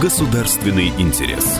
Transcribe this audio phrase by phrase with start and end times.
[0.00, 1.58] Государственный интерес.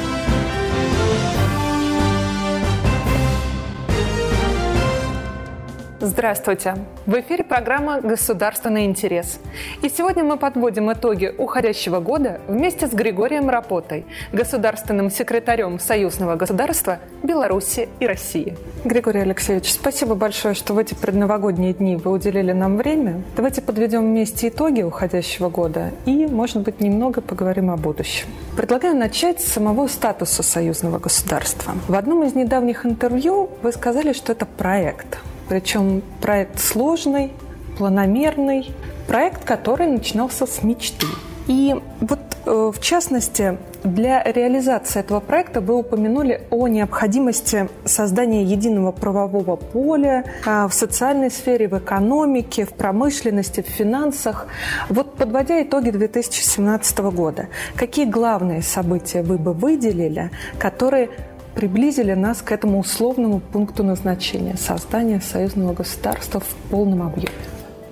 [6.08, 6.74] Здравствуйте!
[7.04, 9.38] В эфире программа «Государственный интерес».
[9.82, 16.98] И сегодня мы подводим итоги уходящего года вместе с Григорием Рапотой, государственным секретарем Союзного государства
[17.22, 18.56] Беларуси и России.
[18.86, 23.20] Григорий Алексеевич, спасибо большое, что в эти предновогодние дни вы уделили нам время.
[23.36, 28.28] Давайте подведем вместе итоги уходящего года и, может быть, немного поговорим о будущем.
[28.56, 31.74] Предлагаю начать с самого статуса союзного государства.
[31.86, 37.32] В одном из недавних интервью вы сказали, что это проект– причем проект сложный,
[37.78, 38.70] планомерный,
[39.06, 41.06] проект, который начинался с мечты.
[41.46, 48.92] И вот э, в частности, для реализации этого проекта вы упомянули о необходимости создания единого
[48.92, 54.46] правового поля а, в социальной сфере, в экономике, в промышленности, в финансах.
[54.88, 61.10] Вот подводя итоги 2017 года, какие главные события вы бы выделили, которые
[61.54, 67.32] приблизили нас к этому условному пункту назначения– создания союзного государства в полном объеме?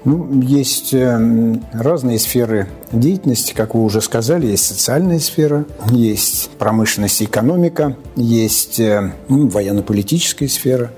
[0.06, 7.22] Ну, есть э, разные сферы деятельности, как вы уже сказали, есть социальная сфера, есть промышленность
[7.22, 10.92] и экономика, есть э, ну, военно-политическая сфера,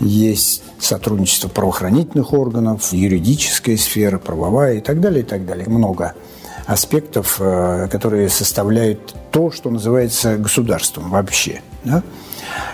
[0.00, 5.66] есть сотрудничество правоохранительных органов, юридическая сфера, правовая и так далее, и так далее.
[5.66, 6.12] Много
[6.66, 11.62] аспектов, э, которые составляют то, что называется государством вообще.
[11.84, 12.02] Да?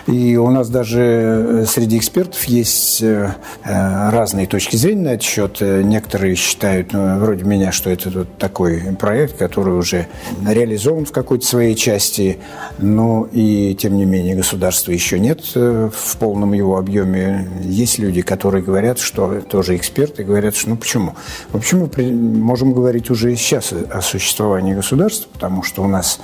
[0.07, 5.23] И у нас даже э, среди экспертов есть э, э, разные точки зрения на этот
[5.23, 5.61] счет.
[5.61, 10.07] Некоторые считают, ну, вроде меня, что это вот такой проект, который уже
[10.45, 12.39] реализован в какой-то своей части,
[12.77, 17.49] но и, тем не менее, государства еще нет в полном его объеме.
[17.63, 21.15] Есть люди, которые говорят, что тоже эксперты, говорят, что ну почему?
[21.51, 26.19] Почему можем говорить уже сейчас о существовании государства, потому что у нас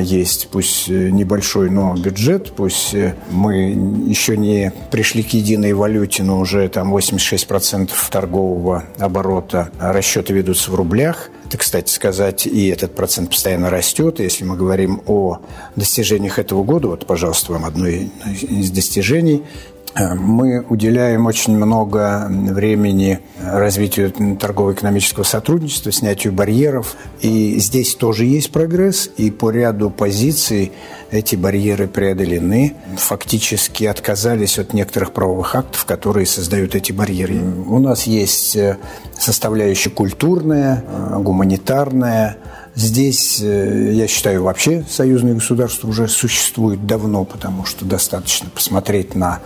[0.00, 3.70] есть, пусть э, небольшой, но бюджет, пусть э, мы
[4.06, 10.74] еще не пришли к единой валюте, но уже там 86% торгового оборота расчеты ведутся в
[10.74, 11.30] рублях.
[11.46, 14.20] Это, кстати сказать, и этот процент постоянно растет.
[14.20, 15.40] Если мы говорим о
[15.76, 19.42] достижениях этого года, вот, пожалуйста, вам одно из достижений–
[19.94, 26.96] мы уделяем очень много времени развитию торгово-экономического сотрудничества, снятию барьеров.
[27.20, 30.72] И здесь тоже есть прогресс, и по ряду позиций
[31.10, 32.74] эти барьеры преодолены.
[32.96, 37.40] Фактически отказались от некоторых правовых актов, которые создают эти барьеры.
[37.66, 38.78] У нас есть э,
[39.18, 42.38] составляющая культурная, э, гуманитарная,
[42.74, 49.40] Здесь, э, я считаю, вообще союзное государство уже существует давно, потому что достаточно посмотреть на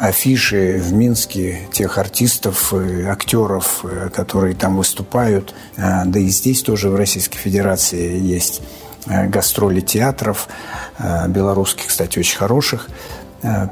[0.00, 2.74] афиши в Минске тех артистов,
[3.06, 5.54] актеров, э, которые там выступают.
[5.76, 8.62] А, да и здесь тоже в Российской Федерации есть
[9.06, 10.48] э, гастроли театров,
[11.28, 12.88] белорусских, кстати, очень хороших.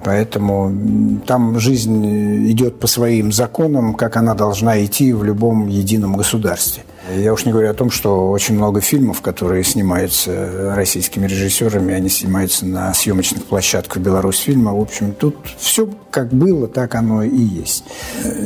[0.05, 6.83] Поэтому там жизнь идет по своим законам, как она должна идти в любом едином государстве.
[7.17, 12.09] Я уж не говорю о том, что очень много фильмов, которые снимаются российскими режиссерами, они
[12.09, 14.75] снимаются на съемочных площадках Беларусьфильма.
[14.75, 17.85] В общем, тут все как было, так оно и есть.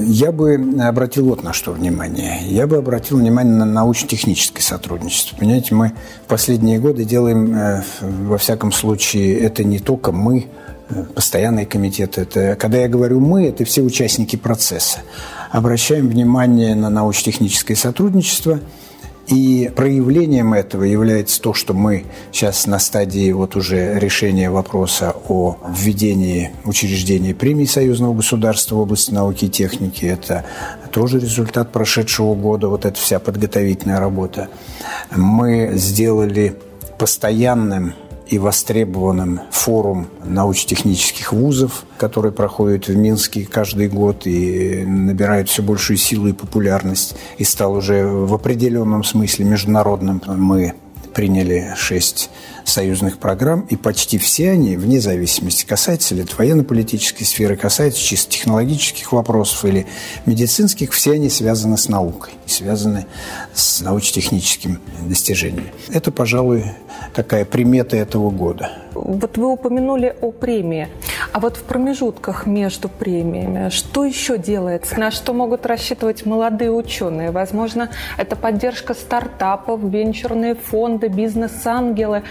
[0.06, 2.40] Я бы обратил вот на что внимание.
[2.42, 5.36] Я бы обратил внимание на научно-техническое сотрудничество.
[5.36, 5.92] Понимаете, мы
[6.24, 10.46] в последние годы делаем, э, во всяком случае, это не только мы,
[10.90, 12.18] э, постоянный комитет.
[12.18, 15.00] Это, когда я говорю «мы», это все участники процесса
[15.54, 18.58] обращаем внимание на научно-техническое сотрудничество.
[19.28, 25.56] И проявлением этого является то, что мы сейчас на стадии вот уже решения вопроса о
[25.66, 30.04] введении учреждения премии союзного государства в области науки и техники.
[30.04, 30.44] Это
[30.90, 34.48] тоже результат прошедшего года, вот эта вся подготовительная работа.
[35.14, 36.56] Мы сделали
[36.98, 37.94] постоянным
[38.26, 45.96] и востребованным форум научно-технических вузов, который проходит в Минске каждый год и набирает все большую
[45.96, 50.22] силу и популярность, и стал уже в определенном смысле международным.
[50.26, 50.74] Мы
[51.14, 52.30] приняли шесть
[52.64, 58.32] союзных программ, и почти все они, вне зависимости, касаются ли это военно-политической сферы, касаются чисто
[58.32, 59.86] технологических вопросов или
[60.26, 63.06] медицинских, все они связаны с наукой, связаны
[63.54, 65.68] с научно-техническим достижением.
[65.90, 66.64] Это, пожалуй,
[67.14, 68.70] такая примета этого года.
[68.94, 70.88] Вот вы упомянули о премии.
[71.32, 74.98] А вот в промежутках между премиями что еще делается?
[74.98, 77.30] На что могут рассчитывать молодые ученые?
[77.30, 82.22] Возможно, это поддержка стартапов, венчурные фонды, бизнес-ангелы.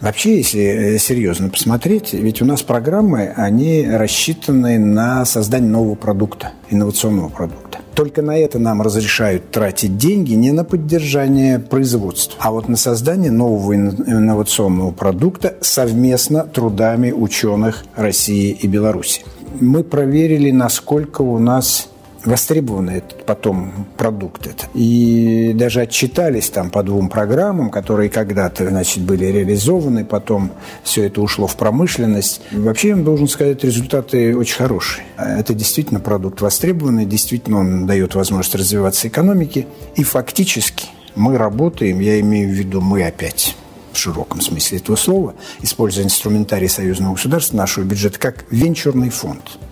[0.00, 6.52] Вообще, если э, серьезно посмотреть, ведь у нас программы, они рассчитаны на создание нового продукта,
[6.70, 7.67] инновационного продукта.
[7.98, 13.32] Только на это нам разрешают тратить деньги не на поддержание производства, а вот на создание
[13.32, 19.22] нового инновационного продукта совместно трудами ученых России и Беларуси.
[19.58, 21.88] Мы проверили, насколько у нас
[22.24, 24.66] востребован этот потом продукт это.
[24.74, 30.50] И даже отчитались там по двум программам, которые когда-то, значит, были реализованы, потом
[30.82, 32.40] все это ушло в промышленность.
[32.50, 35.04] Вообще, я должен сказать, результаты очень хорошие.
[35.16, 39.66] Это действительно продукт востребованный, действительно он дает возможность развиваться экономике.
[39.96, 43.56] И фактически мы работаем, я имею в виду мы опять,
[43.92, 49.58] в широком смысле этого слова, используя инструментарий союзного государства, нашего бюджета, как венчурный фонд–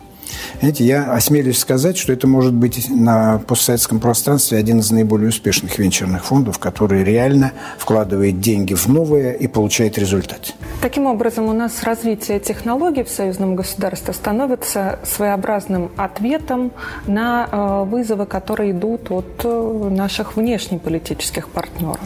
[0.60, 5.78] знаете, я осмелюсь сказать, что это может быть на постсоветском пространстве один из наиболее успешных
[5.78, 10.54] венчурных фондов, который реально вкладывает деньги в новое и получает результат.
[10.80, 16.72] Таким образом, у нас развитие технологий в союзном государстве становится своеобразным ответом
[17.06, 22.00] на э, вызовы, которые идут от э, наших внешнеполитических партнеров.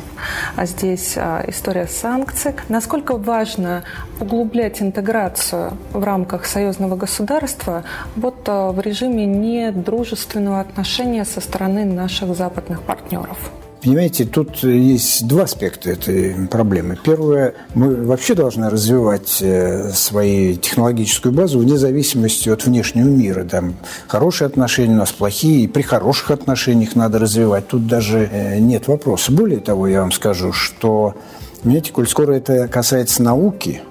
[0.56, 2.54] А здесь э, история санкций.
[2.68, 3.84] Насколько важно
[4.20, 7.84] углублять интеграцию в рамках союзного государства
[8.20, 13.50] вот в режиме недружественного отношения со стороны наших западных партнеров?
[13.82, 16.98] Понимаете, тут есть два аспекта этой проблемы.
[17.02, 23.44] Первое, мы вообще должны развивать э, свою технологическую базу вне зависимости от внешнего мира.
[23.44, 23.76] Там
[24.06, 27.68] хорошие отношения у нас плохие, и при хороших отношениях надо развивать.
[27.68, 29.32] Тут даже э, нет вопроса.
[29.32, 31.14] Более того, я вам скажу, что,
[31.62, 33.80] понимаете, коль скоро это касается науки–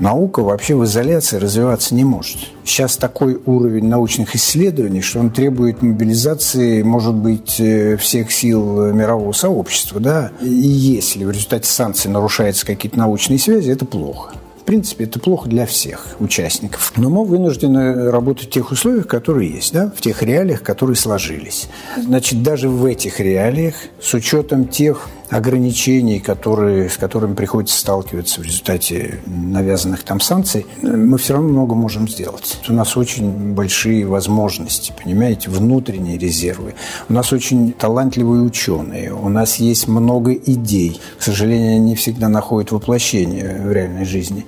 [0.00, 2.38] наука вообще в изоляции развиваться не может.
[2.64, 9.32] Сейчас такой уровень научных исследований, что он требует мобилизации, может быть, э, всех сил мирового
[9.32, 10.00] сообщества.
[10.00, 10.32] Да?
[10.40, 14.34] И если в результате санкций нарушаются какие-то научные связи, это плохо.
[14.60, 16.92] В принципе, это плохо для всех участников.
[16.96, 19.92] Но мы вынуждены работать в тех условиях, которые есть, да?
[19.94, 21.68] в тех реалиях, которые сложились.
[21.96, 28.44] Значит, даже в этих реалиях, с учетом тех ограничений, которые, с которыми приходится сталкиваться в
[28.44, 32.58] результате навязанных там санкций, мы все равно много можем сделать.
[32.68, 36.74] У нас очень большие возможности, понимаете, внутренние резервы.
[37.08, 41.00] У нас очень талантливые ученые, у нас есть много идей.
[41.18, 44.46] К сожалению, они не всегда находят воплощение в реальной жизни.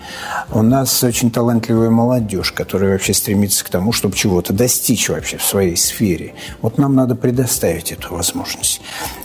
[0.51, 5.45] У нас очень талантливая молодежь, которая вообще стремится к тому, чтобы чего-то достичь вообще в
[5.45, 6.35] своей сфере.
[6.61, 8.81] Вот нам надо предоставить эту возможность.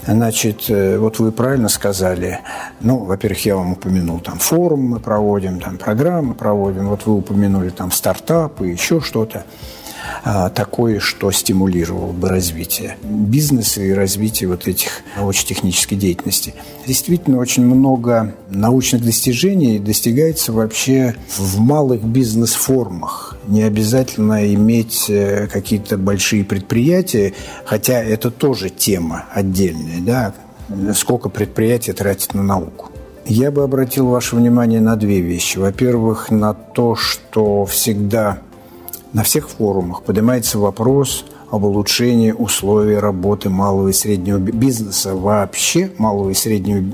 [0.06, 2.40] Значит, э, вот вы про правильно сказали.
[2.82, 6.88] Ну, во-первых, я вам упомянул, там форум мы проводим, там программы проводим.
[6.88, 9.46] Вот вы упомянули там стартапы, еще что-то
[10.24, 16.54] а, такое, что стимулировало бы развитие бизнеса и развитие вот этих научно-технической деятельности.
[16.86, 23.38] Действительно, очень много научных достижений достигается вообще в малых бизнес-формах.
[23.46, 27.32] Не обязательно иметь э, какие-то большие предприятия,
[27.64, 30.34] хотя это тоже тема отдельная, да,
[30.94, 32.90] сколько предприятий тратит на науку.
[33.24, 35.58] Я бы обратил ваше внимание на две вещи.
[35.58, 38.38] Во-первых, на то, что всегда
[39.12, 46.30] на всех форумах поднимается вопрос об улучшении условий работы малого и среднего бизнеса вообще, малого
[46.30, 46.84] и среднего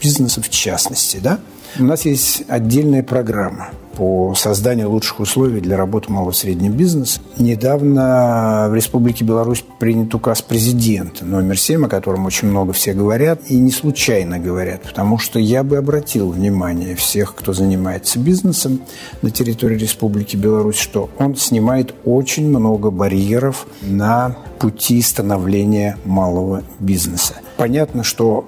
[0.00, 1.18] бизнеса в частности.
[1.22, 1.38] Да?
[1.78, 7.20] У нас есть отдельная программа по созданию лучших условий для работы малого и среднего бизнеса.
[7.36, 13.40] Недавно в Республике Беларусь принят указ президента номер 7, о котором очень много все говорят,
[13.48, 18.82] и не случайно говорят, потому что я бы обратил внимание всех, кто занимается бизнесом
[19.20, 27.34] на территории Республики Беларусь, что он снимает очень много барьеров на пути становления малого бизнеса.
[27.56, 28.46] Понятно, что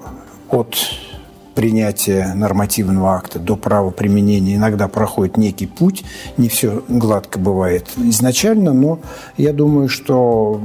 [0.49, 0.77] от
[1.53, 6.03] принятия нормативного акта до права применения иногда проходит некий путь,
[6.37, 8.99] не все гладко бывает изначально, но
[9.37, 10.61] я думаю, что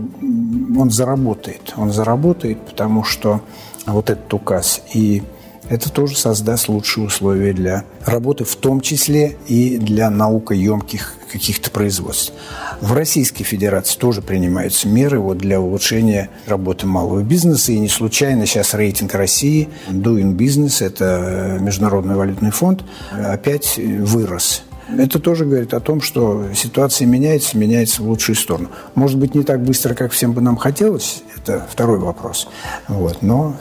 [0.78, 1.74] он заработает.
[1.76, 3.40] Он заработает, потому что
[3.86, 5.22] вот этот указ и
[5.68, 12.32] это тоже создаст лучшие условия для работы, в том числе и для наукоемких каких-то производств.
[12.80, 17.72] В Российской Федерации тоже принимаются меры вот для улучшения работы малого бизнеса.
[17.72, 24.62] И не случайно сейчас рейтинг России Doing Business, это Международный валютный фонд, опять вырос.
[24.88, 28.70] Это тоже говорит о том, что ситуация меняется, меняется в лучшую сторону.
[28.94, 32.48] Может быть, не так быстро, как всем бы нам хотелось, это второй вопрос.
[32.86, 33.20] Вот.
[33.20, 33.56] Но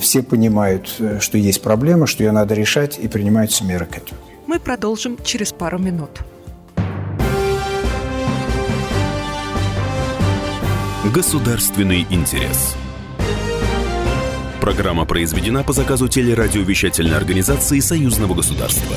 [0.00, 4.20] все понимают, что есть проблема, что ее надо решать, и принимаются меры к этому.
[4.46, 6.20] Мы продолжим через пару минут.
[11.12, 12.76] Государственный интерес.
[14.60, 18.96] Программа произведена по заказу телерадиовещательной организации Союзного государства.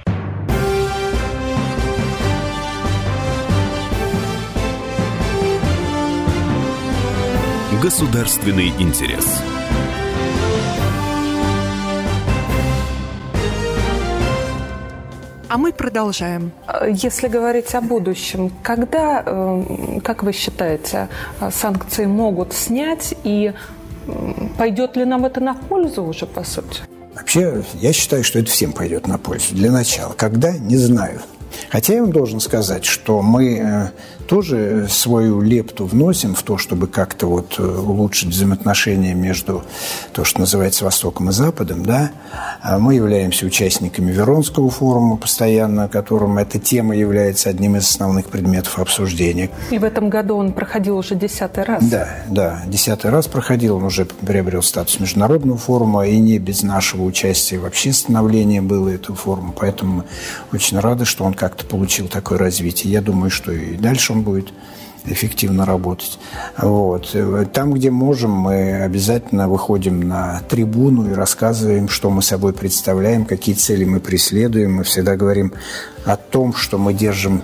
[7.81, 9.41] Государственный интерес.
[15.49, 16.51] А мы продолжаем.
[16.87, 21.07] Если говорить о будущем, когда, э, как вы считаете,
[21.51, 23.51] санкции могут снять и
[24.59, 26.81] пойдет ли нам это на пользу уже, по сути?
[27.15, 29.55] Вообще, я считаю, что это всем пойдет на пользу.
[29.55, 30.13] Для начала.
[30.13, 30.51] Когда?
[30.55, 31.21] Не знаю.
[31.69, 33.89] Хотя я вам должен сказать, что мы э,
[34.31, 39.63] тоже свою лепту вносим в то, чтобы как-то вот э, улучшить взаимоотношения между
[40.13, 42.11] то, что называется Востоком и Западом, да.
[42.61, 48.79] А мы являемся участниками Веронского форума постоянно, которым эта тема является одним из основных предметов
[48.79, 49.49] обсуждения.
[49.69, 51.83] И в этом году он проходил уже десятый раз.
[51.83, 57.03] Да, да, десятый раз проходил, он уже приобрел статус международного форума, и не без нашего
[57.03, 60.03] участия вообще становление было этого форума, поэтому мы
[60.53, 62.93] очень рады, что он как-то получил такое развитие.
[62.93, 64.53] Я думаю, что и дальше он будет
[65.05, 66.19] эффективно работать.
[66.55, 67.15] Вот.
[67.51, 73.55] Там, где можем, мы обязательно выходим на трибуну и рассказываем, что мы собой представляем, какие
[73.55, 74.75] цели мы преследуем.
[74.75, 75.53] Мы всегда говорим
[76.05, 77.41] о том, что мы держим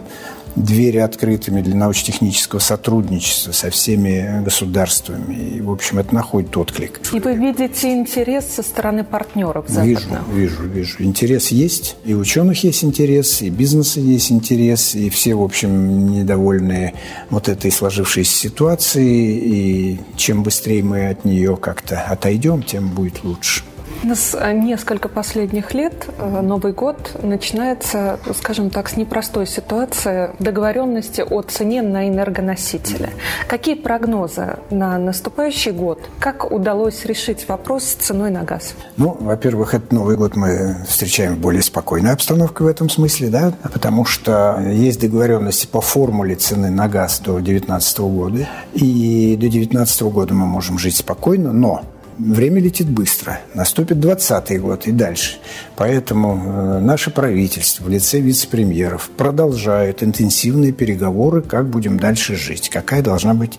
[0.58, 5.36] двери открытыми для научно-технического сотрудничества со всеми государствами.
[5.36, 7.00] И, в общем, это находит отклик.
[7.14, 10.28] И вы видите интерес со стороны партнеров западных?
[10.34, 11.04] Вижу, вижу, вижу.
[11.04, 11.96] Интерес есть.
[12.06, 16.94] И ученых есть интерес, и бизнеса есть интерес, и все, в общем, недовольны
[17.30, 19.38] вот этой сложившейся ситуацией.
[19.38, 23.64] И чем быстрее мы от нее как-то отойдем, тем будет лучше.
[24.04, 31.22] С э, несколько последних лет э, Новый год начинается, скажем так, с непростой ситуации договоренности
[31.22, 33.10] о цене на энергоносители.
[33.48, 36.00] Какие прогнозы на наступающий год?
[36.20, 38.76] Как удалось решить вопрос с ценой на газ?
[38.98, 43.54] Ну, во-первых, этот Новый год мы встречаем в более спокойной обстановке в этом смысле, да,
[43.74, 50.02] потому что есть договоренности по формуле цены на газ до 2019 года, и до 2019
[50.04, 51.84] года мы можем жить спокойно, но
[52.18, 53.40] время летит быстро.
[53.54, 55.38] Наступит 20 год и дальше.
[55.76, 63.02] Поэтому э, наше правительство в лице вице-премьеров продолжает интенсивные переговоры, как будем дальше жить, какая
[63.02, 63.58] должна быть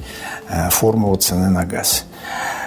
[0.49, 2.05] э, формула цены на газ.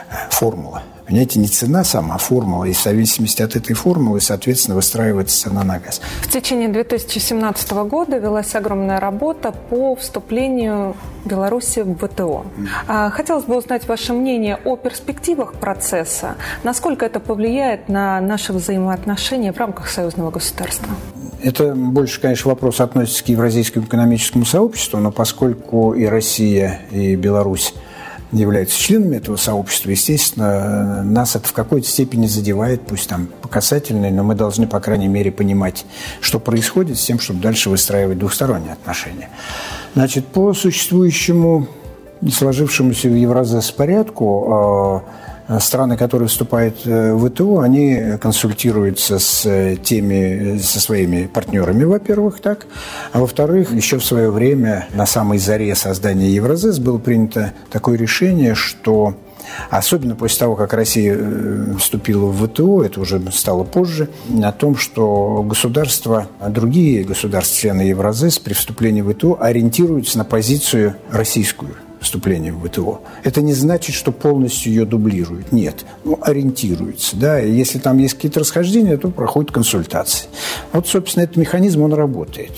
[0.10, 0.84] Э, формула.
[1.12, 2.64] Понимаете, не цена сама, а формула.
[2.64, 6.00] И в зависимости от этой формулы, соответственно, выстраивается цена на газ.
[6.22, 12.46] В течение 2017 года велась огромная работа по вступлению Беларуси в ВТО.
[12.88, 16.36] А, хотелось бы узнать ваше мнение о перспективах процесса.
[16.64, 20.88] Насколько это повлияет на наши взаимоотношения в рамках союзного государства?
[21.44, 27.74] Это больше, конечно, вопрос относится к Евразийскому экономическому сообществу, но поскольку и Россия, и Беларусь
[28.32, 33.50] являются членами этого сообщества, естественно, нас это в какой-то степени задевает, пусть там по
[34.12, 35.86] но мы должны, по крайней мере, понимать,
[36.22, 39.30] что происходит с тем, чтобы дальше выстраивать двухсторонние отношения.
[39.96, 41.68] Значит, по существующему
[42.30, 49.76] сложившемуся в Евразес порядку Э, страны, которые вступают э, в ВТО, они консультируются с э,
[49.76, 52.68] теми, со своими партнерами, во-первых, так,
[53.12, 58.56] а во-вторых, еще в свое время на самой заре создания Евразес было принято такое решение,
[58.56, 59.16] что
[59.70, 61.18] Особенно после того, как Россия
[61.78, 64.08] вступила в ВТО, это уже стало позже,
[64.42, 70.96] о том, что государства, другие государства, члены Евразес при вступлении в ВТО ориентируются на позицию
[71.12, 73.02] российскую– вступления в ВТО.
[73.24, 75.52] Это не значит, что полностью ее дублируют.
[75.52, 75.86] Нет.
[76.04, 77.16] Ну, ориентируются.
[77.16, 77.40] Да?
[77.40, 80.28] И если там есть какие-то расхождения, то проходят консультации.
[80.74, 82.52] Вот, собственно, этот механизм, он работает.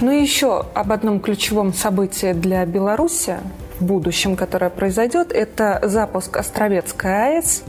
[0.00, 3.36] Ну и еще об одном ключевом событии для Беларуси
[3.78, 7.62] в будущем, которое произойдет, это запуск Островецкой АЭС.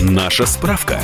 [0.00, 1.00] Наша справка.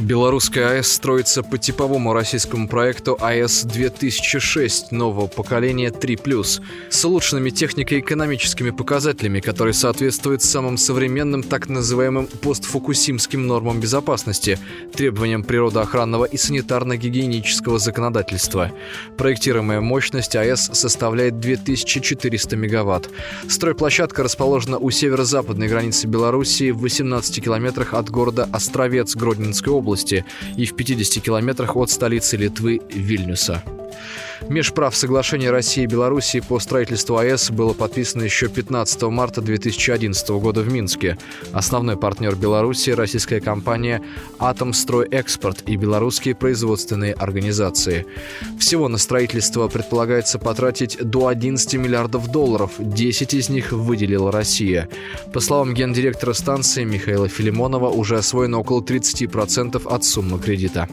[0.00, 9.40] Белорусская АЭС строится по типовому российскому проекту АЭС-2006 нового поколения 3+, с улучшенными технико-экономическими показателями,
[9.40, 14.60] которые соответствуют самым современным так называемым постфукусимским нормам безопасности,
[14.94, 18.70] требованиям природоохранного и санитарно-гигиенического законодательства.
[19.16, 23.10] Проектируемая мощность АЭС составляет 2400 мегаватт.
[23.48, 30.24] Стройплощадка расположена у северо-западной границы Белоруссии в 18 километрах от города Островец Гродненской области области
[30.56, 33.62] и в 50 километрах от столицы Литвы Вильнюса.
[34.46, 40.62] Межправ соглашение России и Белоруссии по строительству АЭС было подписано еще 15 марта 2011 года
[40.62, 41.18] в Минске.
[41.52, 44.00] Основной партнер Беларуси– российская компания
[44.38, 48.06] «Атомстройэкспорт» и белорусские производственные организации.
[48.58, 54.88] Всего на строительство предполагается потратить до 11 миллиардов долларов, 10 из них выделила Россия.
[55.32, 60.88] По словам гендиректора станции Михаила Филимонова, уже освоено около 30% от суммы кредита.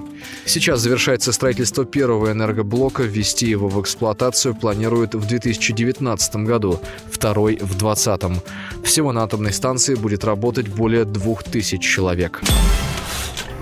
[0.46, 3.04] Сейчас завершается строительство первого энергоблока.
[3.36, 6.80] Ввести его в эксплуатацию планируют в 2019 году,
[7.12, 8.42] второй в 2020.
[8.86, 12.42] Всего на атомной станции будет работать более 2000 человек.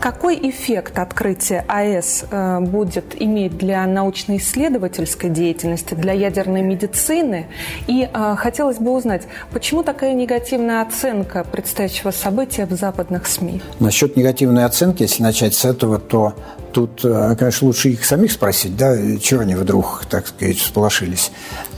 [0.04, 7.48] Какой эффект открытие АЭС э, будет иметь для научно-исследовательской деятельности, для ядерной медицины?
[7.88, 9.22] И э, хотелось бы узнать,
[9.54, 13.62] почему такая негативная оценка предстоящего события в западных СМИ?
[13.80, 16.34] Насчет негативной оценки, если начать с этого, то
[16.74, 21.32] Тут, э, конечно, лучше их самих спросить, да, чего они вдруг, так сказать, всполошились.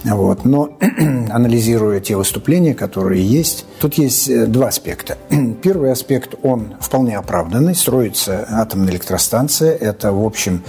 [0.06, 0.46] Вот.
[0.46, 0.78] Но
[1.30, 5.18] анализируя те выступления, которые есть, тут есть э, два аспекта.
[5.64, 7.76] Первый аспект, он вполне оправданный.
[7.76, 9.76] Строится атомная электростанция.
[9.76, 10.64] Это, в общем,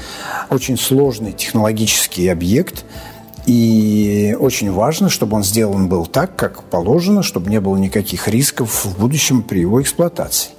[0.50, 2.85] очень сложный технологический объект.
[3.47, 8.85] И очень важно, чтобы он сделан был так, как положено, чтобы не было никаких рисков
[8.85, 10.50] в будущем при его эксплуатации.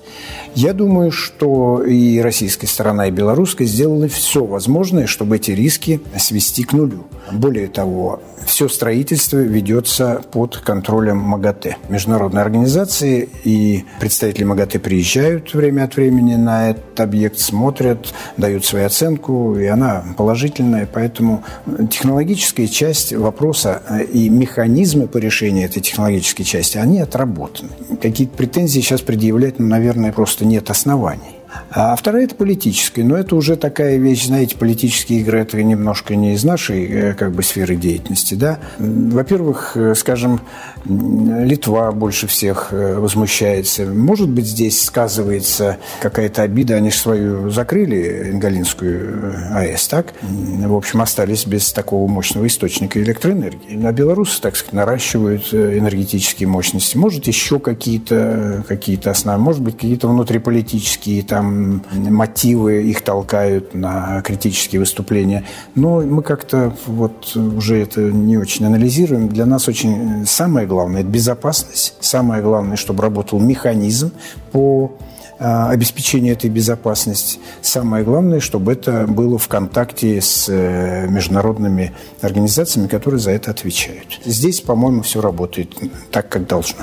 [0.55, 6.63] Я думаю, что и российская сторона, и белорусская сделали все возможное, чтобы эти риски свести
[6.63, 7.05] к нулю.
[7.31, 11.75] Более того, все строительство ведется под контролем МАГАТЭ.
[11.89, 18.85] Международные организации и представители МАГАТЭ приезжают время от времени на этот объект, смотрят, дают свою
[18.85, 20.87] оценку, и она положительная.
[20.91, 21.43] Поэтому
[21.91, 27.69] технологическая часть вопроса и механизмы по решению этой технологической части, они отработаны.
[28.01, 31.36] Какие-то претензии сейчас предъявлять, ну, наверное, просто нет оснований.
[31.69, 33.03] А вторая– это политическая.
[33.03, 37.31] Но это уже такая вещь, знаете, политические игры– это немножко не из нашей э, как
[37.31, 38.35] бы, сферы деятельности.
[38.35, 38.59] Да?
[38.79, 40.41] Во-первых, э, скажем,
[40.85, 43.85] Литва больше всех э, возмущается.
[43.85, 46.75] Может быть, здесь сказывается какая-то обида.
[46.75, 50.13] Они же свою закрыли, Ингалинскую АЭС, так?
[50.21, 53.85] В общем, остались без такого мощного источника электроэнергии.
[53.85, 56.97] А белорусы, так сказать, наращивают энергетические мощности.
[56.97, 64.79] Может, еще какие-то какие основы, может быть, какие-то внутриполитические там мотивы их толкают на критические
[64.79, 65.43] выступления.
[65.75, 69.29] Но мы как-то вот уже это не очень анализируем.
[69.29, 71.95] Для нас очень самое главное– это безопасность.
[71.99, 74.11] Самое главное, чтобы работал механизм
[74.51, 74.97] по
[75.39, 77.39] а, обеспечению этой безопасности.
[77.61, 84.19] Самое главное, чтобы это было в контакте с э, международными организациями, которые за это отвечают.
[84.25, 85.75] Здесь, по-моему, все работает
[86.11, 86.79] так, как должно.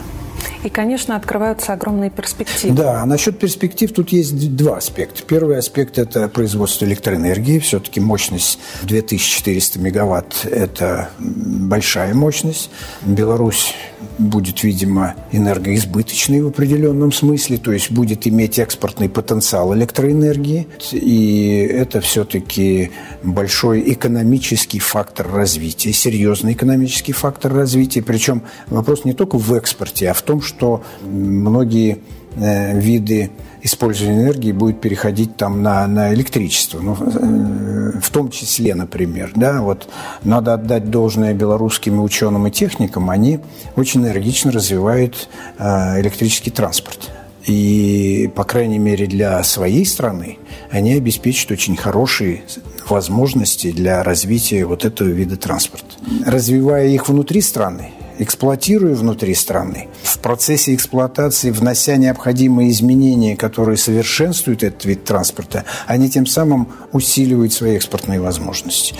[0.65, 2.75] И, конечно, открываются огромные перспективы.
[2.75, 5.23] Да, а насчет перспектив тут есть два аспекта.
[5.23, 7.59] Первый аспект– это производство электроэнергии.
[7.59, 12.71] Все-таки мощность 2400 мегаватт– это большая мощность.
[13.03, 13.75] Беларусь
[14.19, 20.67] будет, видимо, энергоизбыточной в определенном смысле, то есть будет иметь экспортный потенциал электроэнергии.
[20.93, 22.91] И это все-таки
[23.23, 28.03] большой экономический фактор развития, серьезный экономический фактор развития.
[28.03, 30.54] Причем вопрос не только в экспорте, а в том, что
[31.03, 31.99] многие
[32.37, 33.31] э, виды
[33.65, 36.81] использования энергии будет переходить там на, на электричество.
[36.81, 39.89] Ну, э, в том числе, например, да, вот
[40.23, 43.41] надо отдать должное белорусским ученым и техникам, они
[43.75, 47.11] очень энергично развивают э, электрический транспорт.
[47.47, 50.39] И, по крайней мере, для своей страны
[50.71, 52.43] они обеспечат очень хорошие
[52.89, 55.87] возможности для развития вот этого вида транспорта.
[56.27, 64.63] Развивая их внутри страны, эксплуатируя внутри страны, в процессе эксплуатации внося необходимые изменения, которые совершенствуют
[64.63, 68.95] этот вид транспорта, они тем самым усиливают свои экспортные возможности.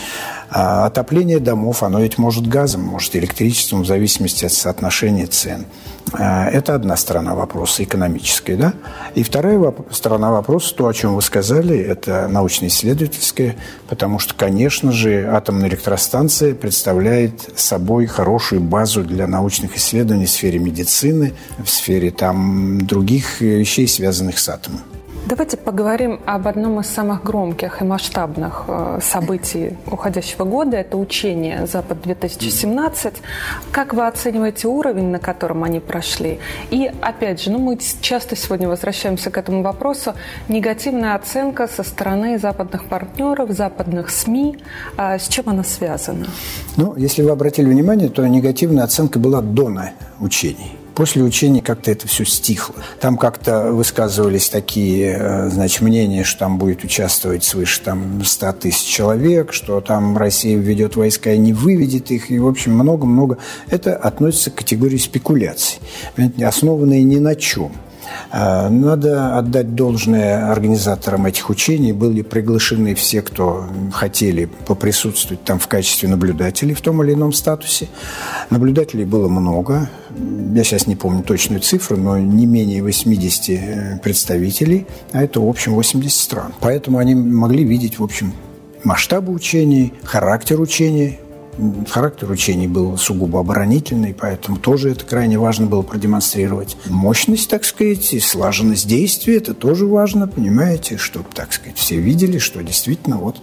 [0.57, 5.67] А отопление домов, оно ведь может газом, может электричеством, в зависимости от соотношения цен.
[6.13, 8.55] А, это одна сторона вопроса, экономическая.
[8.55, 8.75] Да?
[9.17, 13.57] И вторая сторона вопроса, то, о чем вы сказали, это научно-исследовательская,
[13.89, 20.61] потому что, конечно же, атомная электростанция представляет собой хорошую базу для научных исследований в сфере
[20.61, 24.83] медицины, в сфере там, других вещей, связанных с атомом.
[25.27, 30.77] Давайте поговорим об одном из самых громких и масштабных э, событий уходящего года.
[30.77, 33.15] Это учение «Запад-2017».
[33.73, 36.41] Как вы оцениваете уровень, на котором они прошли?
[36.71, 40.13] И, опять же, ну, мы часто сегодня возвращаемся к этому вопросу.
[40.49, 44.59] Негативная оценка со стороны западных партнеров, западных СМИ.
[44.99, 46.27] А с чем она связана?
[46.77, 49.71] Ну, если вы обратили внимание, то негативная оценка была до
[50.21, 50.84] учений.
[50.95, 52.77] После учений как-то это все стихло.
[53.01, 58.87] Там как-то высказывались такие, э, значит, мнения, что там будет участвовать свыше там 100 тысяч
[58.87, 63.39] человек, что там Россия введет войска и не выведет их, и, в общем, много-много.
[63.69, 65.81] Это относится к категории спекуляций,
[66.41, 67.73] основанные ни на чем.
[68.31, 71.93] А, надо отдать должное организаторам этих учений.
[71.93, 77.89] Были приглашены все, кто хотели поприсутствовать там в качестве наблюдателей в том или ином статусе.
[78.51, 79.89] Наблюдателей было много.
[80.55, 85.49] Я сейчас не помню точную цифру, но не менее 80 э, представителей, а это, в
[85.49, 86.55] общем, 80 стран.
[86.61, 88.33] Поэтому они могли видеть, в общем,
[88.85, 91.19] масштабы учений, характер учений,
[91.89, 96.77] Характер учений был сугубо оборонительный, поэтому тоже это крайне важно было продемонстрировать.
[96.87, 102.39] Мощность, так сказать, и слаженность действий– это тоже важно, понимаете, чтобы, так сказать, все видели,
[102.39, 103.37] что действительно вот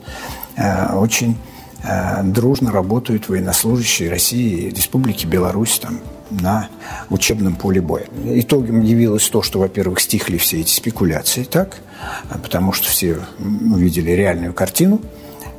[0.58, 1.38] э, очень
[1.84, 6.68] э, дружно работают военнослужащие России и Республики Беларусь там, на
[7.10, 8.08] учебном поле боя.
[8.26, 11.78] Итогом явилось то, что, во-первых, стихли все эти спекуляции, так,
[12.30, 15.00] потому что все увидели реальную картину–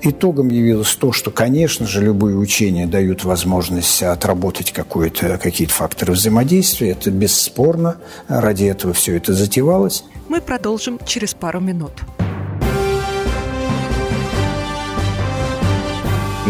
[0.05, 6.91] Итогом явилось то, что, конечно же, любые учения дают возможность отработать какие-то факторы взаимодействия.
[6.91, 7.99] Это бесспорно.
[8.27, 10.05] Ради этого все это затевалось.
[10.29, 11.93] Мы продолжим через пару минут.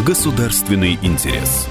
[0.07, 1.67] Государственный интерес.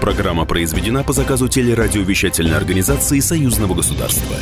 [0.00, 4.36] Программа произведена по заказу телерадиовещательной организации Союзного государства.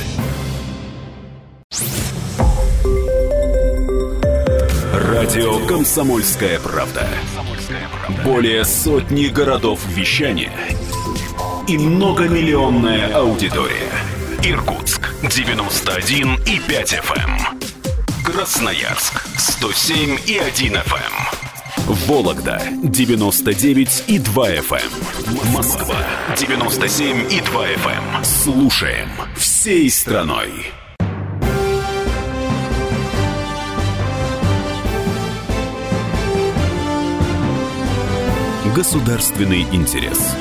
[5.19, 7.05] Радио «Комсомольская правда».
[8.25, 10.53] Более сотни городов вещания
[11.67, 13.91] и многомиллионная аудитория.
[14.45, 17.31] Иркутск 91 и 5 FM.
[17.31, 17.61] Эм.
[18.25, 20.87] Красноярск 107 и 1 FM.
[20.95, 21.95] Эм.
[22.07, 24.77] Вологда 99 и 2 FM.
[24.77, 25.53] Эм.
[25.53, 25.97] Москва
[26.37, 28.23] 97 и 2 FM.
[28.25, 30.71] Слушаем всей страной.
[38.79, 40.37] Государственный интерес.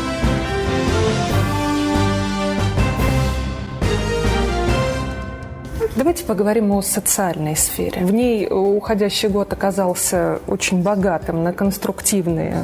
[5.95, 8.05] Давайте поговорим о социальной сфере.
[8.05, 12.57] В ней уходящий год оказался очень богатым на конструктивные,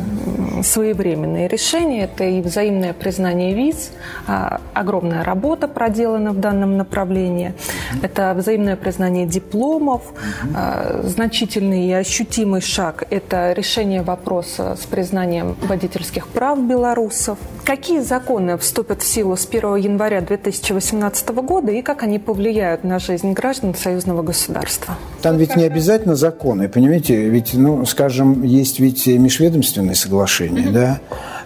[0.62, 2.04] своевременные решения.
[2.04, 3.92] Это и взаимное признание виз,
[4.28, 7.54] а, огромная работа проделана в данном направлении.
[8.02, 10.02] Это взаимное признание дипломов,
[10.54, 17.39] а, значительный и ощутимый шаг– это решение вопроса с признанием водительских прав белорусов.
[17.63, 23.00] Какие законы вступят в силу с 1 января 2018 года и как они повлияют на
[23.00, 24.96] жизнь жизнь граждан союзного государства.
[25.22, 27.30] Там ведь не обязательно законы, понимаете?
[27.30, 30.71] Ведь, ну, скажем, есть ведь межведомственные соглашения, mm-hmm.
[30.71, 30.99] да?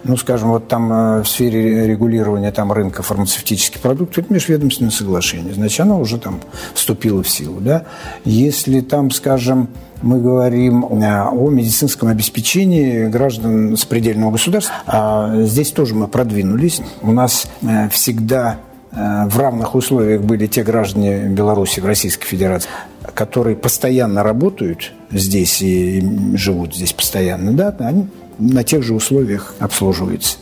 [0.04, 5.54] Ну, скажем, вот там э, в сфере регулирования там, рынка фармацевтических продуктов это межведомственное соглашение.
[5.54, 6.40] Значит, оно уже там
[6.74, 7.84] вступило в силу, да?
[8.24, 9.68] Если там, скажем,
[10.02, 14.74] мы говорим э, о медицинском обеспечении граждан с предельного государства.
[14.86, 16.80] А здесь тоже мы продвинулись.
[17.02, 18.58] У нас э, всегда
[18.90, 22.70] в равных условиях были те граждане Беларуси Российской Федерации,
[23.14, 26.02] которые постоянно работают здесь и
[26.34, 28.06] живут здесь постоянно, да, они
[28.38, 30.38] на тех же условиях обслуживаются.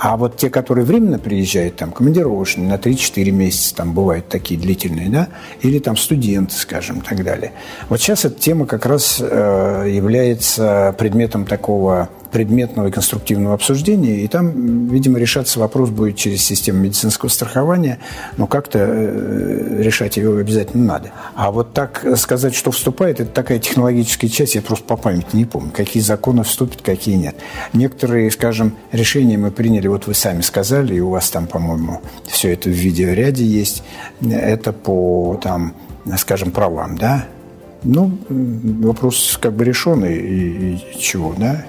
[0.00, 5.08] А вот те, которые временно приезжают, там, командировочные, на 3-4 месяца, там, бывают такие длительные,
[5.08, 5.28] да,
[5.60, 7.52] или там студенты, скажем, и так далее.
[7.88, 14.28] Вот сейчас эта тема как раз э, является предметом такого предметного и конструктивного обсуждения, и
[14.28, 17.98] там, видимо, решаться вопрос будет через систему медицинского страхования,
[18.36, 21.10] но как-то э, решать его обязательно надо.
[21.34, 25.44] А вот так сказать, что вступает, это такая технологическая часть, я просто по памяти не
[25.44, 27.36] помню, какие законы вступят, какие нет.
[27.72, 32.52] Некоторые, скажем, решения мы приняли, вот вы сами сказали, и у вас там, по-моему, все
[32.52, 33.82] это в видеоряде есть,
[34.20, 35.74] это по, там,
[36.16, 37.26] скажем, правам, да,
[37.82, 41.64] ну, вопрос как бы решенный, и, и чего, да?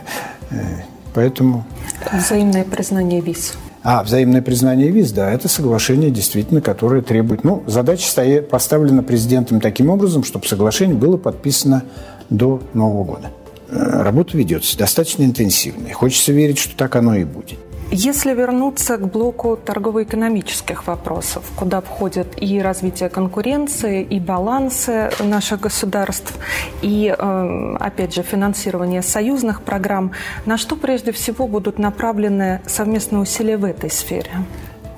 [1.13, 1.65] Поэтому...
[2.12, 3.53] Взаимное признание виз.
[3.82, 7.43] А, взаимное признание виз, да, это соглашение действительно, которое требует...
[7.43, 11.84] Ну, задача стоит, поставлена президентом таким образом, чтобы соглашение было подписано
[12.29, 13.32] до Нового года.
[13.69, 15.93] Э, работа ведется достаточно интенсивно.
[15.93, 17.58] хочется верить, что так оно и будет.
[17.91, 26.38] Если вернуться к блоку торгово-экономических вопросов, куда входят и развитие конкуренции, и балансы наших государств,
[26.84, 30.12] и, э, опять же, финансирование союзных программ,
[30.45, 34.30] на что прежде всего будут направлены совместные усилия в этой сфере?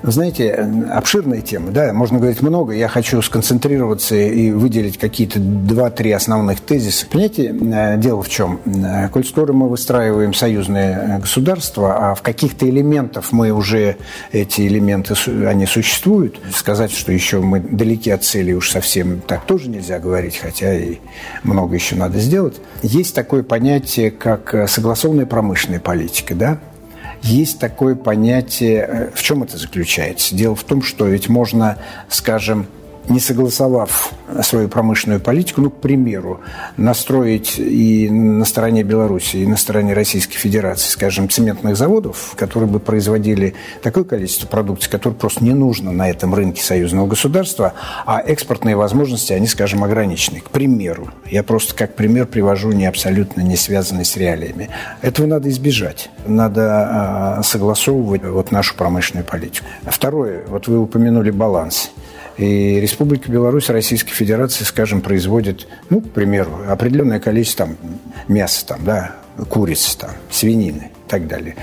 [0.02, 0.52] Знаете,
[0.90, 2.72] обширная тема, да, можно говорить много.
[2.72, 7.06] Я хочу сконцентрироваться и выделить какие-то два-три основных тезиса.
[7.06, 8.60] Понимаете, э, дело в чем?
[8.64, 13.96] Э, коль скоро мы выстраиваем союзное государство, а в каких-то элементах мы уже,
[14.32, 15.14] эти элементы,
[15.46, 20.36] они существуют, сказать, что еще мы далеки от цели уж совсем так тоже нельзя говорить,
[20.36, 20.98] хотя и
[21.44, 22.56] много еще надо сделать.
[22.82, 26.58] Есть такое понятие, как э, согласованная промышленная политика, да,
[27.22, 30.34] есть такое понятие, э, в чем это заключается?
[30.34, 32.66] Дело в том, что ведь можно, скажем,
[33.08, 34.12] не согласовав
[34.42, 36.40] свою промышленную политику, ну, к примеру,
[36.76, 42.78] настроить и на стороне Беларуси, и на стороне Российской Федерации, скажем, цементных заводов, которые бы
[42.80, 47.74] производили такое количество продукции, которое просто не нужно на этом рынке союзного государства,
[48.06, 50.40] а экспортные возможности, они, скажем, ограничены.
[50.40, 54.70] К примеру, я просто как пример привожу не абсолютно не связанный с реалиями.
[55.02, 56.10] Этого надо избежать.
[56.26, 59.66] Надо э, согласовывать вот нашу промышленную политику.
[59.86, 61.90] Второе, вот вы упомянули баланс.
[62.38, 67.76] И Республика Беларусь Российской Федерации, скажем, производит, ну, к примеру, определенное количество там,
[68.28, 69.16] мяса, там, да,
[69.48, 71.56] курицы, там, свинины так далее.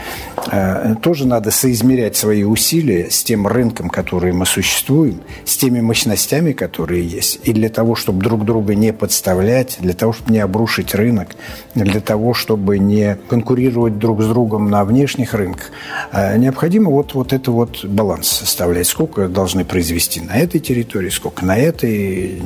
[0.51, 6.51] Э, тоже надо соизмерять свои усилия с тем рынком, который мы существуем, с теми мощностями,
[6.51, 7.39] которые есть.
[7.45, 11.29] И для того, чтобы друг друга не подставлять, для того, чтобы не обрушить рынок,
[11.73, 15.71] для того, чтобы не конкурировать друг с другом на внешних рынках,
[16.11, 18.85] э, необходимо вот, вот это вот баланс составлять.
[18.85, 22.39] Сколько должны произвести на этой территории, сколько на этой,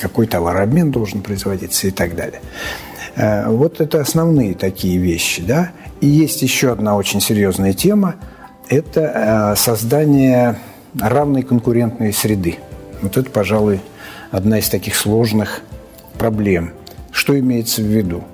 [0.00, 2.40] какой товарообмен должен производиться и так далее.
[3.16, 5.72] Э, вот это основные такие вещи, да.
[6.00, 8.14] И есть еще одна очень серьезная тема–
[8.68, 10.56] это э, создание
[10.98, 12.58] равной конкурентной среды.
[13.02, 13.80] Вот это, пожалуй,
[14.30, 15.60] одна из таких сложных
[16.18, 16.72] проблем.
[17.10, 18.24] Что имеется в виду?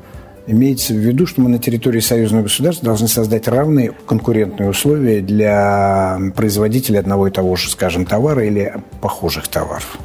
[0.47, 6.19] Имеется в виду, что мы на территории союзного государства должны создать равные конкурентные условия для
[6.37, 9.99] производителей одного и того же, скажем, товара или похожих товаров.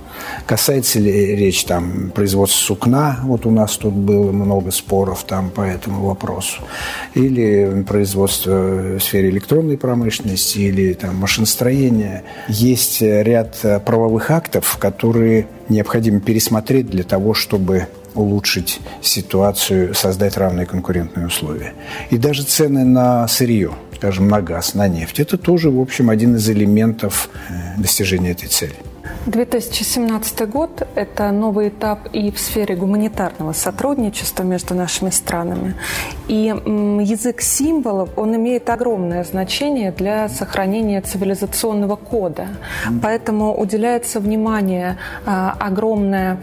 [0.45, 5.61] Касается ли речь там производства сукна, вот у нас тут было много споров там по
[5.61, 6.61] этому вопросу,
[7.13, 12.23] или производство в сфере электронной промышленности, или там машиностроения.
[12.47, 21.27] Есть ряд правовых актов, которые необходимо пересмотреть для того, чтобы улучшить ситуацию, создать равные конкурентные
[21.27, 21.73] условия.
[22.09, 26.35] И даже цены на сырье, скажем, на газ, на нефть, это тоже, в общем, один
[26.35, 28.75] из элементов э, достижения этой цели.
[29.25, 35.75] 2017 год– это новый этап и в сфере гуманитарного сотрудничества между нашими странами.
[36.27, 42.47] И язык символов, он имеет огромное значение для сохранения цивилизационного кода.
[43.01, 46.39] Поэтому уделяется внимание а, огромное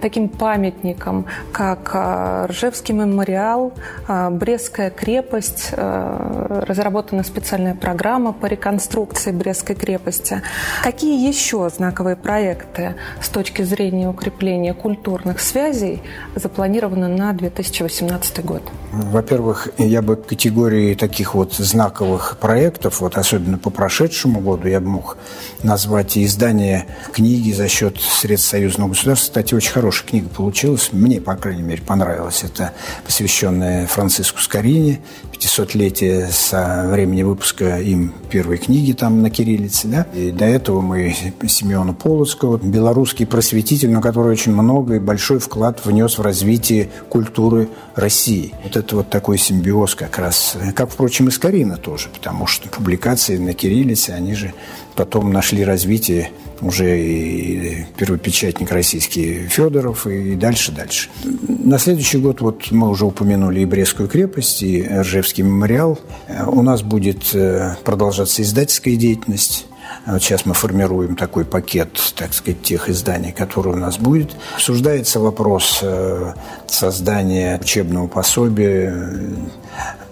[0.00, 3.72] таким памятникам, как а, Ржевский мемориал,
[4.08, 10.42] а, Брестская крепость, разработана специальная программа по реконструкции Брестской крепости.
[10.82, 16.02] Какие еще знаковые проекты с точки зрения укрепления культурных связей
[16.34, 18.62] запланированы на 2018 год?
[18.92, 24.88] Во-первых, я бы категории таких вот знаковых проектов, вот особенно по прошедшему году, я бы
[24.88, 25.16] мог
[25.62, 30.88] назвать и издание книги за счет средств союзного государства кстати, очень хорошая книга получилась.
[30.92, 32.42] Мне, по крайней мере, понравилась.
[32.44, 32.72] Это
[33.04, 35.00] посвященная Франциску Скорине,
[35.32, 39.86] 500-летие со времени выпуска им первой книги там на кириллице.
[39.88, 40.06] Да?
[40.14, 41.14] И до этого мы
[41.46, 47.68] Симеона Полоцкого, белорусский просветитель, но который очень много и большой вклад внес в развитие культуры
[47.94, 48.54] России.
[48.64, 50.56] Вот это вот такой симбиоз как раз.
[50.74, 54.54] Как, впрочем, и Скорина тоже, потому что публикации на кириллице, они же
[54.94, 61.08] потом нашли развитие уже и первопечатник российский Федоров, и дальше, дальше.
[61.46, 65.98] На следующий год, вот мы уже упомянули и Брестскую крепость, и Ржевский мемориал.
[66.46, 69.66] У нас будет э, продолжаться издательская деятельность.
[70.06, 74.30] Вот сейчас мы формируем такой пакет, так сказать, тех изданий, которые у нас будет.
[74.54, 76.32] Обсуждается вопрос э,
[76.66, 79.12] создания учебного пособия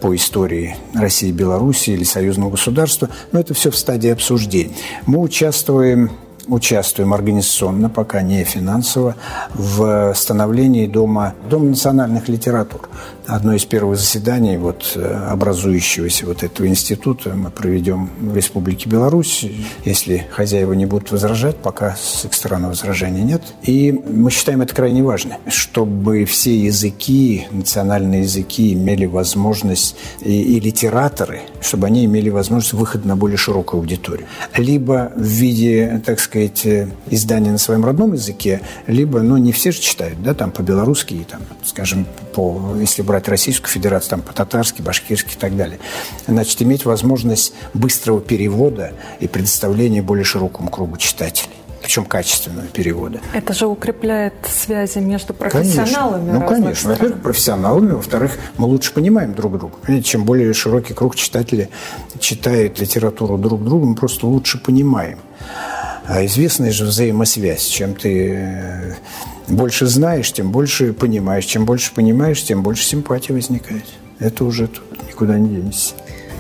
[0.01, 4.77] по истории России и Беларуси или союзного государства, но это все в стадии обсуждений.
[5.07, 6.11] Мы участвуем
[6.49, 9.17] участвуем организационно, пока не финансово,
[9.55, 12.89] в становлении Дома, Дома национальных литератур.
[13.27, 19.45] Одно из первых заседаний вот, э, образующегося вот этого института мы проведем в Республике Беларусь,
[19.85, 23.43] если хозяева не будут возражать, пока с их стороны возражений нет.
[23.63, 30.61] И мы считаем это крайне важно, чтобы все языки, национальные языки имели возможность, и, и
[30.61, 34.29] литераторы, чтобы они имели возможность выхода на более широкую аудиторию.
[34.57, 39.73] Либо в виде, так сказать, э, издания на своем родном языке, либо, ну, не все
[39.73, 44.83] же читают, да, там по-белорусски, там, скажем, по, если брать брать Российскую Федерацию, там по-татарски,
[44.83, 45.79] башкирски и так далее.
[46.27, 53.21] Значит, иметь возможность быстрого перевода и предоставления более широкому кругу читателей причем качественного перевода.
[53.33, 56.31] Это же укрепляет связи между профессионалами.
[56.31, 56.41] Конечно.
[56.41, 56.91] Ну, конечно.
[56.91, 59.77] Во-первых, профессионалами, во-вторых, мы лучше понимаем друг друга.
[59.83, 61.69] Понимаете, чем более широкий круг читателей
[62.19, 65.19] читает литературу друг друга, мы просто лучше понимаем.
[66.09, 67.67] А известная же взаимосвязь.
[67.67, 68.95] Чем ты э,
[69.49, 71.45] больше знаешь, тем больше понимаешь.
[71.45, 73.85] Чем больше понимаешь, тем больше симпатии возникает.
[74.19, 75.95] Это уже тут никуда не денешься.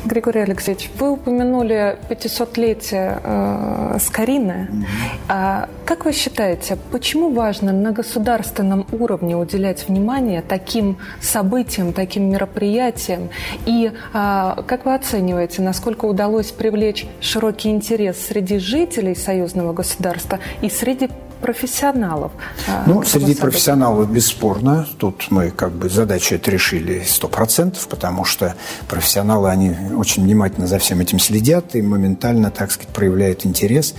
[0.06, 4.68] Григорий Алексеевич, вы упомянули 500-летие э, Скорины.
[4.70, 4.84] Mm-hmm.
[5.28, 13.30] А, как вы считаете, почему важно на государственном уровне уделять внимание таким событиям, таким мероприятиям?
[13.66, 20.70] И а, как вы оцениваете, насколько удалось привлечь широкий интерес среди жителей союзного государства и
[20.70, 21.10] среди
[21.46, 22.32] профессионалов?
[22.66, 23.40] А, ну, среди события?
[23.42, 24.86] профессионалов бесспорно.
[24.98, 28.56] Тут мы как бы задачу это решили сто процентов, потому что
[28.88, 33.94] профессионалы, они очень внимательно за всем этим следят и моментально, так сказать, проявляют интерес.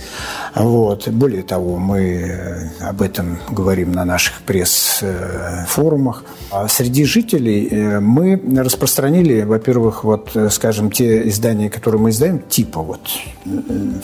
[0.54, 1.08] Вот.
[1.08, 6.24] Более того, мы э, об этом говорим на наших пресс-форумах.
[6.50, 12.40] А среди жителей э, мы распространили, во-первых, вот, э, скажем, те издания, которые мы издаем,
[12.40, 13.00] типа вот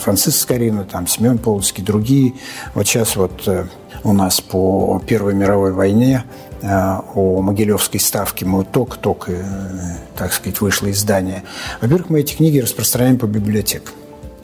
[0.01, 2.33] Франциск Скорина, там, Семен Полоцкий, другие.
[2.73, 3.65] Вот сейчас вот вот э,
[4.03, 6.23] у нас по Первой мировой войне
[6.61, 9.43] э, о Могилевской ставке мы только-только, э,
[10.15, 11.43] так сказать, вышло издание.
[11.81, 13.93] Во-первых, мы эти книги распространяем по библиотекам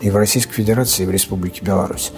[0.02, 2.12] и в Российской Федерации, и в Республике Беларусь.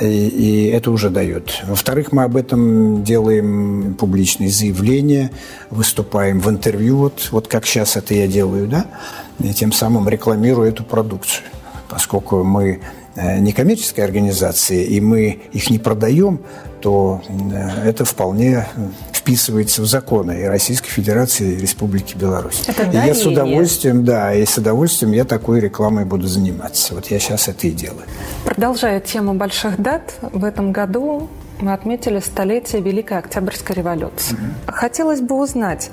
[0.00, 1.62] И, и это уже дает.
[1.66, 5.32] Во-вторых, мы об этом делаем публичные заявления,
[5.70, 8.86] выступаем в интервью, вот, вот как сейчас это я делаю, да,
[9.40, 11.44] и тем самым рекламирую эту продукцию.
[11.88, 12.80] Поскольку мы
[13.38, 16.40] некоммерческие организации, и мы их не продаем,
[16.80, 18.66] то э, это вполне
[19.12, 22.62] вписывается в законы и Российской Федерации, и Республики Беларусь.
[22.66, 26.94] Это и я с удовольствием, да, и с удовольствием я такой рекламой буду заниматься.
[26.94, 28.04] Вот я сейчас это и делаю.
[28.44, 31.28] Продолжая тему больших дат, в этом году
[31.60, 34.34] мы отметили столетие Великой Октябрьской революции.
[34.34, 34.72] Mm-hmm.
[34.72, 35.90] Хотелось бы узнать,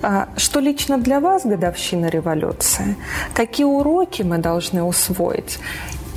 [0.00, 2.96] а, что лично для вас годовщина революции?
[3.34, 5.58] Какие уроки мы должны усвоить?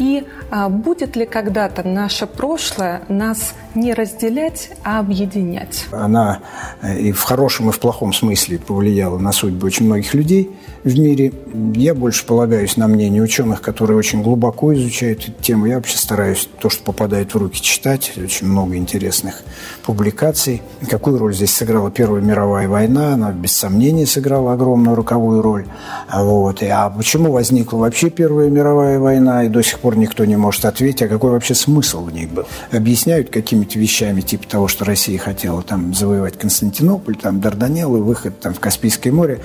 [0.02, 5.86] И а, будет ли когда-то наше прошлое нас не разделять, а объединять?
[5.92, 6.40] Она
[6.82, 10.52] э, и в хорошем, и в плохом смысле повлияла на судьбу очень многих людей
[10.84, 11.32] в мире.
[11.76, 15.66] Я больше полагаюсь на мнение ученых, которые очень глубоко изучают эту тему.
[15.66, 18.14] Я вообще стараюсь то, что попадает в руки, читать.
[18.18, 19.42] Очень много интересных
[19.84, 20.62] публикаций.
[20.90, 23.14] Какую роль здесь сыграла Первая мировая война?
[23.14, 25.66] Она, без сомнения, сыграла огромную роковую роль.
[26.12, 26.62] Вот.
[26.64, 30.66] И, а почему возникла вообще Первая мировая война, и до сих пор никто не может
[30.66, 32.46] ответить, а какой вообще смысл в ней был?
[32.72, 33.30] Объясняют
[33.62, 38.60] какими-то вещами, типа того, что Россия хотела там завоевать Константинополь, там Дарданеллы, выход там в
[38.60, 39.40] Каспийское море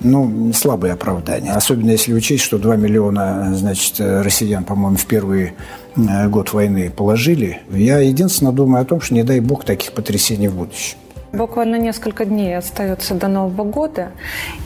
[0.00, 1.52] ну, слабое оправдание.
[1.52, 5.52] Особенно если учесть, что 2 миллиона, значит, россиян, по-моему, в первый
[5.94, 7.60] э, год войны положили.
[7.70, 10.96] Я единственно думаю о том, что не дай бог таких потрясений в будущем.
[11.32, 14.10] Буквально несколько дней остается до Нового года.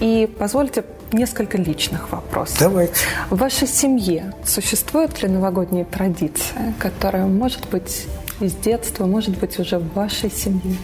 [0.01, 2.57] И позвольте несколько личных вопросов.
[2.59, 2.95] Давайте.
[3.29, 8.07] В вашей семье существует ли новогодняя традиция, которая может быть
[8.41, 10.77] из детства, может быть уже в вашей семье?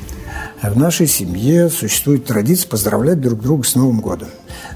[0.62, 4.28] В нашей семье существует традиция поздравлять друг друга с Новым годом.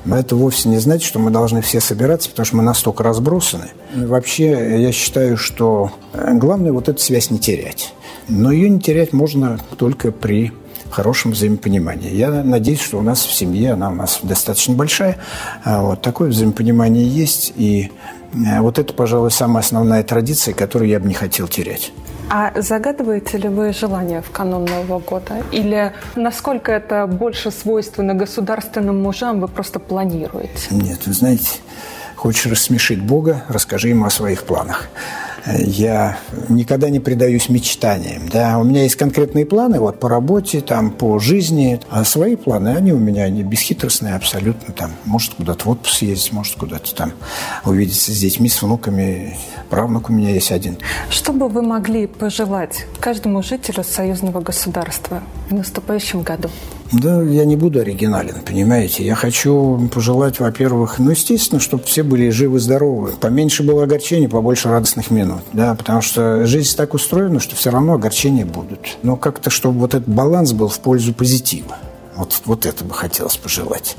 [0.05, 3.69] Но это вовсе не значит, что мы должны все собираться, потому что мы настолько разбросаны.
[3.95, 7.95] Вообще, я считаю, что главное вот эту связь не терять.
[8.29, 10.53] Но ее не терять можно только при
[10.91, 12.15] хорошем взаимопонимании.
[12.15, 15.19] Я надеюсь, что у нас в семье, она у нас достаточно большая,
[15.65, 17.91] а вот такое взаимопонимание есть, и
[18.33, 21.93] э, вот это, пожалуй, самая основная традиция, которую я бы не хотел терять.
[22.29, 25.43] А загадываете ли вы желание в канун Нового года?
[25.53, 30.69] Или насколько это больше свойственно государственным мужам, вы просто планируете?
[30.71, 31.59] Нет, вы знаете,
[32.17, 34.89] хочешь рассмешить Бога, расскажи ему о своих планах
[35.55, 38.29] я никогда не предаюсь мечтаниям.
[38.29, 38.59] Да?
[38.59, 42.93] У меня есть конкретные планы вот, по работе, там, по жизни, а свои планы, они
[42.93, 44.75] у меня они бесхитростные абсолютно.
[44.75, 47.12] Там, может, куда-то в отпуск съездить, может, куда-то там
[47.66, 49.37] увидеться с детьми, с внуками.
[49.70, 50.79] Правнук у меня есть один.
[51.11, 56.48] Что бы вы могли пожелать каждому жителю союзного государства в наступающем году?
[56.92, 59.05] Да, я не буду оригинален, понимаете.
[59.05, 63.12] Я хочу пожелать, во-первых, ну, естественно, чтобы все были живы-здоровы.
[63.20, 65.40] Поменьше было огорчений, побольше радостных минут.
[65.52, 68.98] Да, потому что жизнь так устроена, что все равно огорчения будут.
[69.02, 71.77] Но как-то, чтобы вот этот баланс был в пользу позитива.
[72.17, 73.94] Вот, вот это бы хотелось пожелать,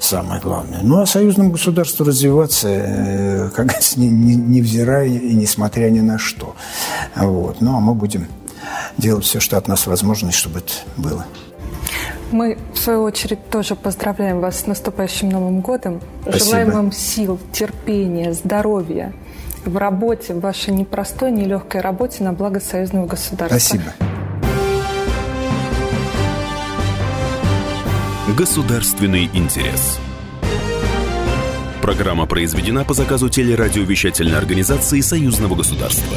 [0.00, 0.80] самое главное.
[0.82, 6.54] Ну, а союзному государству развиваться, э, как говорится, невзирая и несмотря ни на что.
[7.14, 7.60] Вот.
[7.60, 8.26] Ну, а мы будем
[8.98, 11.26] делать все, что от нас возможно, чтобы это было.
[12.32, 16.00] Мы, в свою очередь, тоже поздравляем вас с наступающим Новым годом.
[16.22, 16.44] Спасибо.
[16.44, 19.12] Желаем вам сил, терпения, здоровья
[19.64, 23.58] в работе, в вашей непростой, нелегкой работе на благо союзного государства.
[23.58, 23.92] Спасибо.
[28.28, 29.98] Государственный интерес.
[31.80, 36.16] Программа произведена по заказу телерадиовещательной организации Союзного государства.